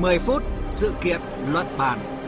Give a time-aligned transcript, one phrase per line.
[0.00, 1.20] 10 phút sự kiện
[1.52, 2.18] luận bàn.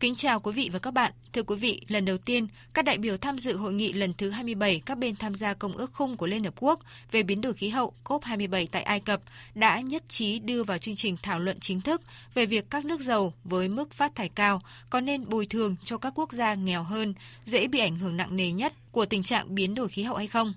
[0.00, 1.12] Kính chào quý vị và các bạn.
[1.32, 4.30] Thưa quý vị, lần đầu tiên, các đại biểu tham dự hội nghị lần thứ
[4.30, 6.80] 27 các bên tham gia Công ước Khung của Liên Hợp Quốc
[7.10, 9.20] về biến đổi khí hậu COP27 tại Ai Cập
[9.54, 12.02] đã nhất trí đưa vào chương trình thảo luận chính thức
[12.34, 15.98] về việc các nước giàu với mức phát thải cao có nên bồi thường cho
[15.98, 17.14] các quốc gia nghèo hơn,
[17.44, 20.26] dễ bị ảnh hưởng nặng nề nhất của tình trạng biến đổi khí hậu hay
[20.26, 20.54] không.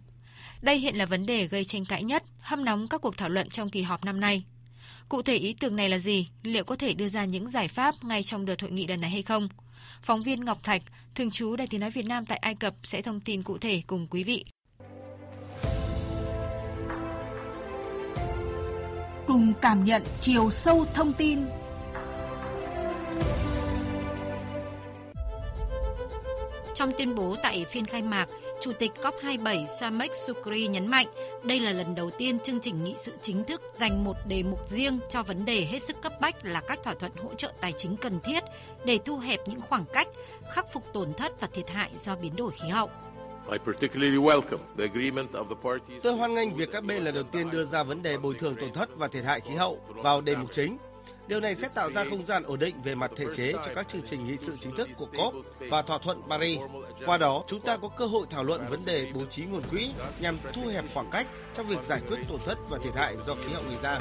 [0.62, 3.50] Đây hiện là vấn đề gây tranh cãi nhất, hâm nóng các cuộc thảo luận
[3.50, 4.44] trong kỳ họp năm nay.
[5.10, 6.28] Cụ thể ý tưởng này là gì?
[6.44, 9.10] Liệu có thể đưa ra những giải pháp ngay trong đợt hội nghị lần này
[9.10, 9.50] hay không?
[10.02, 10.82] Phóng viên Ngọc Thạch,
[11.16, 13.82] thường trú Đài Tiếng Nói Việt Nam tại Ai Cập sẽ thông tin cụ thể
[13.88, 14.46] cùng quý vị.
[19.28, 21.40] Cùng cảm nhận chiều sâu thông tin
[26.78, 31.08] Trong tuyên bố tại phiên khai mạc, Chủ tịch COP27 Samek Sukri nhấn mạnh
[31.44, 34.60] đây là lần đầu tiên chương trình nghị sự chính thức dành một đề mục
[34.68, 37.72] riêng cho vấn đề hết sức cấp bách là các thỏa thuận hỗ trợ tài
[37.72, 38.44] chính cần thiết
[38.86, 40.08] để thu hẹp những khoảng cách,
[40.54, 42.90] khắc phục tổn thất và thiệt hại do biến đổi khí hậu.
[46.04, 48.56] Tôi hoan nghênh việc các bên lần đầu tiên đưa ra vấn đề bồi thường
[48.56, 50.78] tổn thất và thiệt hại khí hậu vào đề mục chính
[51.28, 53.88] Điều này sẽ tạo ra không gian ổn định về mặt thể chế cho các
[53.88, 56.60] chương trình nghị sự chính thức của COP và thỏa thuận Paris.
[57.06, 59.90] Qua đó, chúng ta có cơ hội thảo luận vấn đề bố trí nguồn quỹ
[60.20, 63.36] nhằm thu hẹp khoảng cách trong việc giải quyết tổn thất và thiệt hại do
[63.36, 64.00] khí hậu gây ra.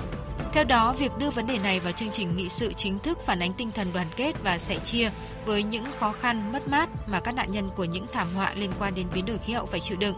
[0.53, 3.43] Theo đó, việc đưa vấn đề này vào chương trình nghị sự chính thức phản
[3.43, 5.11] ánh tinh thần đoàn kết và sẻ chia
[5.45, 8.71] với những khó khăn, mất mát mà các nạn nhân của những thảm họa liên
[8.79, 10.15] quan đến biến đổi khí hậu phải chịu đựng.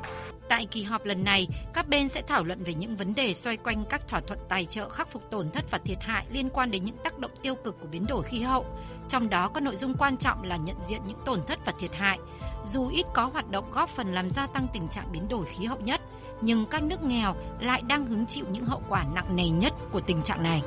[0.48, 3.56] Tại kỳ họp lần này, các bên sẽ thảo luận về những vấn đề xoay
[3.56, 6.70] quanh các thỏa thuận tài trợ khắc phục tổn thất và thiệt hại liên quan
[6.70, 8.66] đến những tác động tiêu cực của biến đổi khí hậu.
[9.08, 11.94] Trong đó có nội dung quan trọng là nhận diện những tổn thất và thiệt
[11.94, 12.18] hại.
[12.66, 15.64] Dù ít có hoạt động góp phần làm gia tăng tình trạng biến đổi khí
[15.64, 16.00] hậu nhất,
[16.40, 20.00] nhưng các nước nghèo lại đang hứng chịu những hậu quả nặng nề nhất của
[20.00, 20.62] tình trạng này.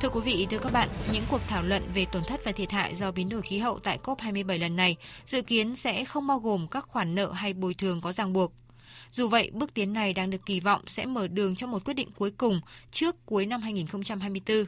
[0.00, 2.70] Thưa quý vị, thưa các bạn, những cuộc thảo luận về tổn thất và thiệt
[2.70, 6.38] hại do biến đổi khí hậu tại COP27 lần này dự kiến sẽ không bao
[6.38, 8.52] gồm các khoản nợ hay bồi thường có ràng buộc.
[9.10, 11.94] Dù vậy, bước tiến này đang được kỳ vọng sẽ mở đường cho một quyết
[11.94, 12.60] định cuối cùng
[12.90, 14.64] trước cuối năm 2024.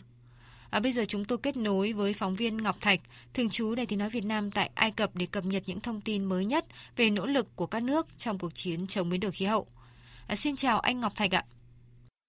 [0.71, 3.01] À, bây giờ chúng tôi kết nối với phóng viên Ngọc Thạch,
[3.35, 6.01] thường trú Đài Tiếng Nói Việt Nam tại Ai Cập để cập nhật những thông
[6.01, 6.65] tin mới nhất
[6.97, 9.67] về nỗ lực của các nước trong cuộc chiến chống biến đổi khí hậu.
[10.27, 11.45] À, xin chào anh Ngọc Thạch ạ.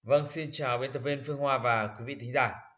[0.03, 2.70] Vâng, xin chào biên tập viên Phương Hoa và quý vị thính giả.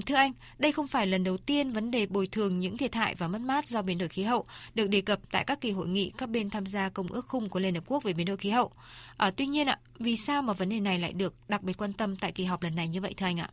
[0.00, 3.14] Thưa anh, đây không phải lần đầu tiên vấn đề bồi thường những thiệt hại
[3.14, 5.88] và mất mát do biến đổi khí hậu được đề cập tại các kỳ hội
[5.88, 8.36] nghị các bên tham gia Công ước Khung của Liên Hợp Quốc về biến đổi
[8.36, 8.72] khí hậu.
[9.16, 11.92] À, tuy nhiên, ạ, vì sao mà vấn đề này lại được đặc biệt quan
[11.92, 13.50] tâm tại kỳ họp lần này như vậy thưa anh ạ?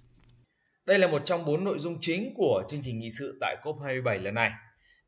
[0.85, 4.21] Đây là một trong bốn nội dung chính của chương trình nghị sự tại COP27
[4.21, 4.51] lần này.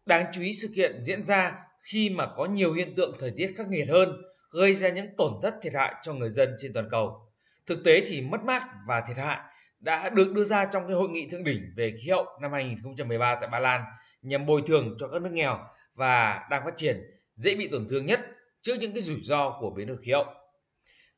[0.06, 1.54] Đáng chú ý sự kiện diễn ra
[1.92, 4.22] khi mà có nhiều hiện tượng thời tiết khắc nghiệt hơn,
[4.52, 7.20] gây ra những tổn thất thiệt hại cho người dân trên toàn cầu.
[7.68, 9.40] Thực tế thì mất mát và thiệt hại
[9.82, 13.36] đã được đưa ra trong cái hội nghị thượng đỉnh về khí hậu năm 2013
[13.36, 13.84] tại Ba Lan
[14.22, 15.60] nhằm bồi thường cho các nước nghèo
[15.94, 17.02] và đang phát triển
[17.34, 18.20] dễ bị tổn thương nhất
[18.62, 20.26] trước những cái rủi ro của biến đổi khí hậu.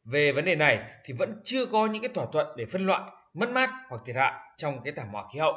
[0.05, 3.01] Về vấn đề này thì vẫn chưa có những cái thỏa thuận để phân loại,
[3.33, 5.53] mất mát hoặc thiệt hại trong cái thảm họa khí hậu.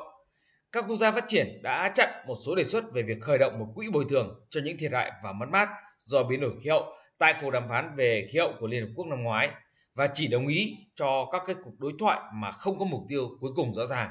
[0.73, 3.59] Các quốc gia phát triển đã chặn một số đề xuất về việc khởi động
[3.59, 5.69] một quỹ bồi thường cho những thiệt hại và mất mát
[5.99, 8.93] do biến đổi khí hậu tại cuộc đàm phán về khí hậu của Liên Hợp
[8.97, 9.50] Quốc năm ngoái
[9.97, 13.29] và chỉ đồng ý cho các cái cuộc đối thoại mà không có mục tiêu
[13.41, 14.11] cuối cùng rõ ràng.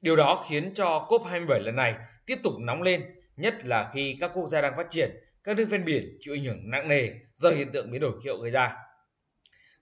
[0.00, 1.94] Điều đó khiến cho COP27 lần này
[2.26, 3.04] tiếp tục nóng lên,
[3.36, 5.10] nhất là khi các quốc gia đang phát triển,
[5.44, 8.28] các nước ven biển chịu ảnh hưởng nặng nề do hiện tượng biến đổi khí
[8.28, 8.76] hậu gây ra.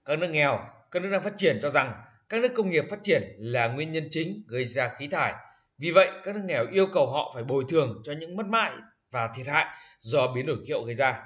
[0.05, 0.61] Các nước nghèo,
[0.91, 1.93] các nước đang phát triển cho rằng
[2.29, 5.35] các nước công nghiệp phát triển là nguyên nhân chính gây ra khí thải.
[5.79, 8.73] Vì vậy, các nước nghèo yêu cầu họ phải bồi thường cho những mất mát
[9.11, 9.67] và thiệt hại
[9.99, 11.23] do biến đổi khí hậu gây ra.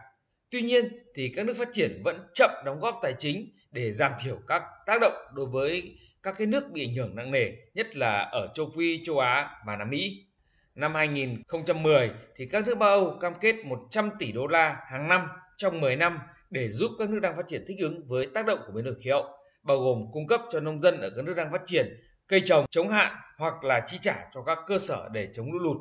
[0.51, 4.13] Tuy nhiên thì các nước phát triển vẫn chậm đóng góp tài chính để giảm
[4.23, 7.97] thiểu các tác động đối với các cái nước bị ảnh hưởng nặng nề, nhất
[7.97, 10.27] là ở châu Phi, châu Á và Nam Mỹ.
[10.75, 15.29] Năm 2010 thì các nước Bắc Âu cam kết 100 tỷ đô la hàng năm
[15.57, 16.19] trong 10 năm
[16.51, 18.95] để giúp các nước đang phát triển thích ứng với tác động của biến đổi
[19.01, 19.25] khí hậu,
[19.63, 22.67] bao gồm cung cấp cho nông dân ở các nước đang phát triển cây trồng
[22.71, 25.77] chống hạn hoặc là chi trả cho các cơ sở để chống lũ lụt.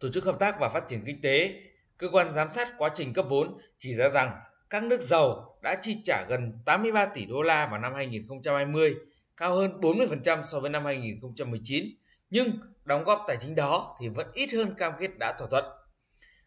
[0.00, 1.54] Tổ chức Hợp tác và Phát triển Kinh tế,
[1.98, 4.40] cơ quan giám sát quá trình cấp vốn chỉ ra rằng
[4.70, 8.94] các nước giàu đã chi trả gần 83 tỷ đô la vào năm 2020,
[9.36, 11.84] cao hơn 40% so với năm 2019,
[12.30, 12.50] nhưng
[12.84, 15.64] đóng góp tài chính đó thì vẫn ít hơn cam kết đã thỏa thuận.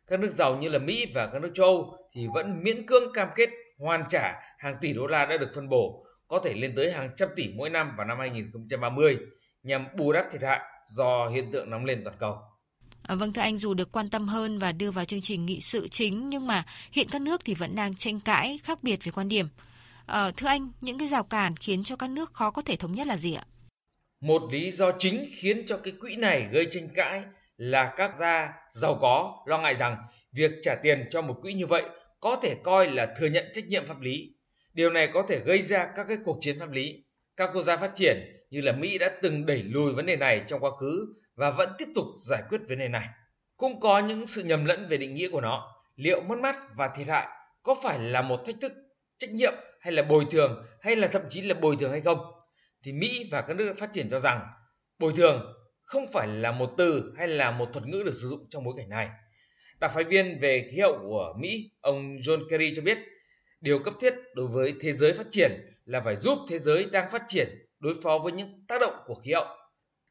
[0.08, 3.14] Các nước giàu như là Mỹ và các nước châu Âu thì vẫn miễn cưỡng
[3.14, 3.50] cam kết
[3.80, 7.10] hoàn trả hàng tỷ đô la đã được phân bổ, có thể lên tới hàng
[7.16, 9.18] trăm tỷ mỗi năm vào năm 2030
[9.64, 12.38] nhằm bù đắp thiệt hại do hiện tượng nóng lên toàn cầu.
[13.10, 15.60] À, vâng thưa anh, dù được quan tâm hơn và đưa vào chương trình nghị
[15.62, 19.12] sự chính nhưng mà hiện các nước thì vẫn đang tranh cãi khác biệt về
[19.12, 19.48] quan điểm.
[20.06, 22.96] À, thưa anh, những cái rào cản khiến cho các nước khó có thể thống
[22.96, 23.44] nhất là gì ạ?
[24.22, 27.24] Một lý do chính khiến cho cái quỹ này gây tranh cãi
[27.58, 29.98] là các gia giàu có lo ngại rằng
[30.34, 31.84] việc trả tiền cho một quỹ như vậy
[32.20, 34.34] có thể coi là thừa nhận trách nhiệm pháp lý.
[34.74, 37.04] Điều này có thể gây ra các cái cuộc chiến pháp lý.
[37.38, 38.18] Các quốc gia phát triển
[38.50, 41.70] như là Mỹ đã từng đẩy lùi vấn đề này trong quá khứ và vẫn
[41.78, 43.08] tiếp tục giải quyết vấn đề này.
[43.58, 45.76] Cũng có những sự nhầm lẫn về định nghĩa của nó.
[45.96, 47.28] Liệu mất mát và thiệt hại
[47.64, 48.74] có phải là một thách thức,
[49.18, 52.20] trách nhiệm hay là bồi thường hay là thậm chí là bồi thường hay không?
[52.84, 54.48] Thì Mỹ và các nước phát triển cho rằng
[55.00, 58.46] bồi thường không phải là một từ hay là một thuật ngữ được sử dụng
[58.50, 59.10] trong bối cảnh này.
[59.80, 62.98] Đặc phái viên về khí hậu của Mỹ, ông John Kerry cho biết,
[63.62, 65.52] điều cấp thiết đối với thế giới phát triển
[65.86, 67.50] là phải giúp thế giới đang phát triển
[67.80, 69.46] đối phó với những tác động của khí hậu.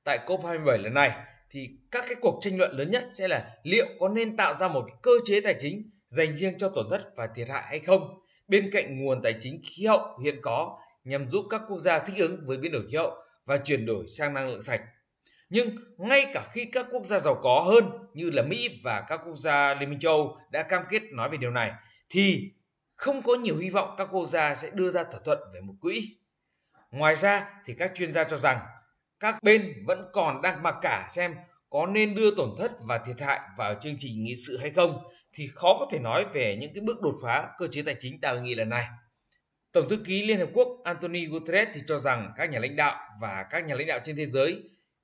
[0.09, 1.13] Tại COP27 lần này
[1.51, 4.69] thì các cái cuộc tranh luận lớn nhất sẽ là liệu có nên tạo ra
[4.69, 8.21] một cơ chế tài chính dành riêng cho tổn thất và thiệt hại hay không,
[8.49, 12.17] bên cạnh nguồn tài chính khí hậu hiện có nhằm giúp các quốc gia thích
[12.19, 13.15] ứng với biến đổi khí hậu
[13.45, 14.81] và chuyển đổi sang năng lượng sạch.
[15.51, 17.85] Nhưng ngay cả khi các quốc gia giàu có hơn
[18.15, 21.29] như là Mỹ và các quốc gia Liên minh châu Âu đã cam kết nói
[21.29, 21.73] về điều này
[22.09, 22.51] thì
[22.95, 25.75] không có nhiều hy vọng các quốc gia sẽ đưa ra thỏa thuận về một
[25.81, 26.17] quỹ.
[26.91, 28.59] Ngoài ra thì các chuyên gia cho rằng
[29.21, 31.35] các bên vẫn còn đang mặc cả xem
[31.71, 35.03] có nên đưa tổn thất và thiệt hại vào chương trình nghị sự hay không
[35.33, 38.21] thì khó có thể nói về những cái bước đột phá cơ chế tài chính
[38.21, 38.87] tại hội nghị lần này.
[39.73, 43.01] Tổng thư ký Liên Hợp Quốc Anthony Guterres thì cho rằng các nhà lãnh đạo
[43.21, 44.63] và các nhà lãnh đạo trên thế giới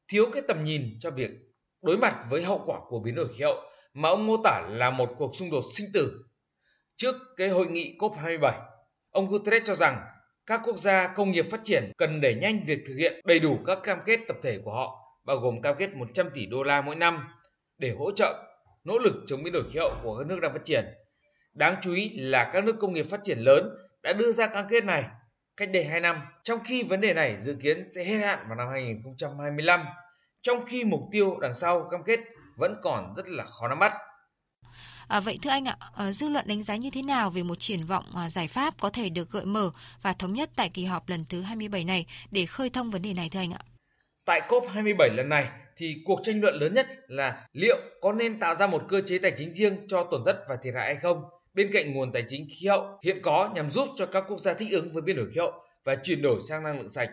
[0.09, 1.31] thiếu cái tầm nhìn cho việc
[1.83, 3.57] đối mặt với hậu quả của biến đổi khí hậu
[3.95, 6.25] mà ông mô tả là một cuộc xung đột sinh tử.
[6.97, 8.53] Trước cái hội nghị COP27,
[9.11, 10.01] ông Guterres cho rằng
[10.47, 13.59] các quốc gia công nghiệp phát triển cần đẩy nhanh việc thực hiện đầy đủ
[13.67, 16.81] các cam kết tập thể của họ, bao gồm cam kết 100 tỷ đô la
[16.81, 17.29] mỗi năm
[17.79, 18.45] để hỗ trợ
[18.85, 20.85] nỗ lực chống biến đổi khí hậu của các nước đang phát triển.
[21.55, 23.71] Đáng chú ý là các nước công nghiệp phát triển lớn
[24.03, 25.05] đã đưa ra cam kết này
[25.57, 28.57] cách đây 2 năm, trong khi vấn đề này dự kiến sẽ hết hạn vào
[28.57, 29.85] năm 2025,
[30.43, 32.21] trong khi mục tiêu đằng sau cam kết
[32.59, 33.93] vẫn còn rất là khó nắm bắt.
[35.09, 37.59] À, vậy thưa anh ạ, à, dư luận đánh giá như thế nào về một
[37.59, 39.71] triển vọng à, giải pháp có thể được gợi mở
[40.03, 43.13] và thống nhất tại kỳ họp lần thứ 27 này để khơi thông vấn đề
[43.13, 43.61] này thưa anh ạ?
[44.25, 48.55] Tại COP27 lần này thì cuộc tranh luận lớn nhất là liệu có nên tạo
[48.55, 51.23] ra một cơ chế tài chính riêng cho tổn thất và thiệt hại hay không,
[51.55, 54.55] bên cạnh nguồn tài chính khí hậu hiện có nhằm giúp cho các quốc gia
[54.55, 55.53] thích ứng với biến đổi khí hậu
[55.85, 57.11] và chuyển đổi sang năng lượng sạch.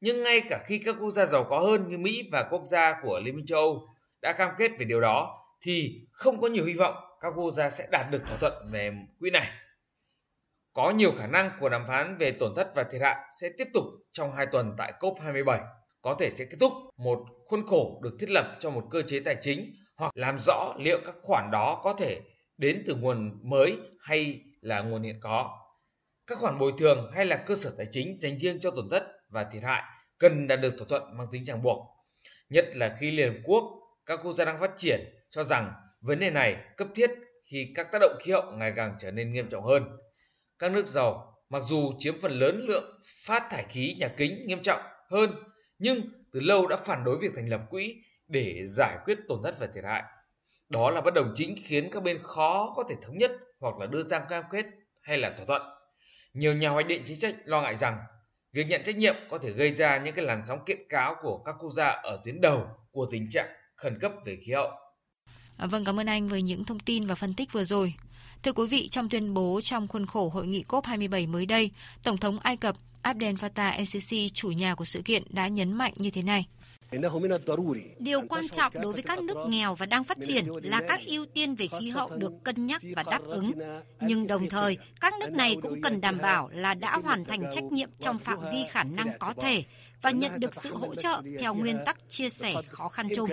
[0.00, 2.94] Nhưng ngay cả khi các quốc gia giàu có hơn như Mỹ và quốc gia
[3.02, 3.88] của Liên minh châu Âu
[4.22, 7.70] đã cam kết về điều đó thì không có nhiều hy vọng các quốc gia
[7.70, 9.50] sẽ đạt được thỏa thuận về quỹ này.
[10.72, 13.68] Có nhiều khả năng cuộc đàm phán về tổn thất và thiệt hại sẽ tiếp
[13.74, 15.64] tục trong hai tuần tại COP27,
[16.02, 19.20] có thể sẽ kết thúc một khuôn khổ được thiết lập cho một cơ chế
[19.20, 22.20] tài chính hoặc làm rõ liệu các khoản đó có thể
[22.58, 25.58] đến từ nguồn mới hay là nguồn hiện có.
[26.26, 29.06] Các khoản bồi thường hay là cơ sở tài chính dành riêng cho tổn thất
[29.28, 29.82] và thiệt hại
[30.18, 31.78] cần đạt được thỏa thuận mang tính ràng buộc.
[32.48, 35.00] Nhất là khi Liên Hợp Quốc, các quốc gia đang phát triển
[35.30, 37.10] cho rằng vấn đề này cấp thiết
[37.44, 39.84] khi các tác động khí hậu ngày càng trở nên nghiêm trọng hơn.
[40.58, 44.62] Các nước giàu mặc dù chiếm phần lớn lượng phát thải khí nhà kính nghiêm
[44.62, 45.34] trọng hơn,
[45.78, 46.00] nhưng
[46.32, 47.94] từ lâu đã phản đối việc thành lập quỹ
[48.28, 50.02] để giải quyết tổn thất và thiệt hại.
[50.68, 53.86] Đó là bất đồng chính khiến các bên khó có thể thống nhất hoặc là
[53.86, 54.66] đưa ra cam kết
[55.02, 55.62] hay là thỏa thuận.
[56.32, 57.98] Nhiều nhà hoạch định chính sách lo ngại rằng
[58.52, 61.38] việc nhận trách nhiệm có thể gây ra những cái làn sóng kiện cáo của
[61.38, 63.48] các quốc gia ở tuyến đầu của tình trạng
[63.82, 64.70] khẩn cấp về khí hậu.
[65.56, 67.94] À, vâng, cảm ơn anh với những thông tin và phân tích vừa rồi.
[68.42, 71.70] Thưa quý vị, trong tuyên bố trong khuôn khổ hội nghị COP27 mới đây,
[72.02, 75.92] Tổng thống Ai Cập Abdel Fattah el-Sisi, chủ nhà của sự kiện, đã nhấn mạnh
[75.96, 76.46] như thế này.
[77.98, 81.26] Điều quan trọng đối với các nước nghèo và đang phát triển là các ưu
[81.26, 83.52] tiên về khí hậu được cân nhắc và đáp ứng.
[84.00, 87.64] Nhưng đồng thời, các nước này cũng cần đảm bảo là đã hoàn thành trách
[87.64, 89.64] nhiệm trong phạm vi khả năng có thể
[90.02, 93.30] và nhận được sự hỗ trợ theo nguyên tắc chia sẻ khó khăn chung.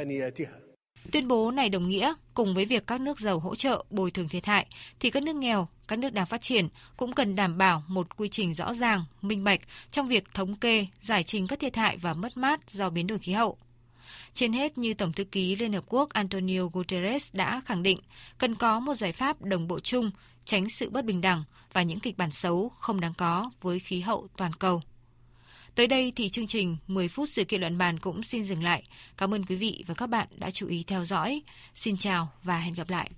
[1.12, 4.30] Tuyên bố này đồng nghĩa cùng với việc các nước giàu hỗ trợ bồi thường
[4.30, 4.68] thiệt hại
[5.00, 6.68] thì các nước nghèo, các nước đang phát triển
[6.98, 10.86] cũng cần đảm bảo một quy trình rõ ràng, minh bạch trong việc thống kê,
[11.02, 13.58] giải trình các thiệt hại và mất mát do biến đổi khí hậu.
[14.34, 18.00] Trên hết như Tổng thư ký Liên Hợp Quốc Antonio Guterres đã khẳng định,
[18.38, 20.12] cần có một giải pháp đồng bộ chung,
[20.46, 21.44] tránh sự bất bình đẳng
[21.74, 24.82] và những kịch bản xấu không đáng có với khí hậu toàn cầu.
[25.76, 28.84] Tới đây thì chương trình 10 phút sự kiện luận bàn cũng xin dừng lại.
[29.18, 31.42] Cảm ơn quý vị và các bạn đã chú ý theo dõi.
[31.76, 33.10] Xin chào và hẹn gặp lại.